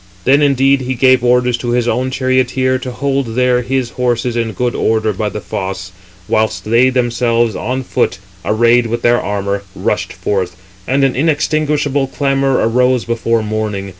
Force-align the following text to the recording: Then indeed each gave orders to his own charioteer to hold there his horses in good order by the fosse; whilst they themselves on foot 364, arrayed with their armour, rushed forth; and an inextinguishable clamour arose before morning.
Then 0.23 0.41
indeed 0.41 0.81
each 0.81 0.97
gave 0.97 1.23
orders 1.23 1.57
to 1.59 1.73
his 1.73 1.87
own 1.87 2.09
charioteer 2.09 2.79
to 2.79 2.89
hold 2.91 3.35
there 3.35 3.61
his 3.61 3.91
horses 3.91 4.35
in 4.35 4.53
good 4.53 4.73
order 4.73 5.13
by 5.13 5.29
the 5.29 5.39
fosse; 5.41 5.91
whilst 6.27 6.65
they 6.65 6.89
themselves 6.89 7.55
on 7.55 7.83
foot 7.83 8.15
364, 8.43 8.51
arrayed 8.51 8.87
with 8.87 9.03
their 9.03 9.21
armour, 9.21 9.61
rushed 9.75 10.11
forth; 10.11 10.55
and 10.87 11.03
an 11.03 11.15
inextinguishable 11.15 12.07
clamour 12.07 12.67
arose 12.67 13.05
before 13.05 13.43
morning. 13.43 13.89